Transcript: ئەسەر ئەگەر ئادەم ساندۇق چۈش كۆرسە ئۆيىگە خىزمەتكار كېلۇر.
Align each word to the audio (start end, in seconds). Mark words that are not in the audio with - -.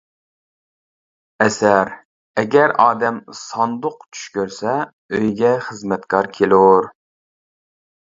ئەسەر 1.43 1.91
ئەگەر 2.41 2.73
ئادەم 2.85 3.21
ساندۇق 3.43 4.03
چۈش 4.09 4.27
كۆرسە 4.41 4.77
ئۆيىگە 5.15 5.55
خىزمەتكار 5.71 6.35
كېلۇر. 6.41 6.95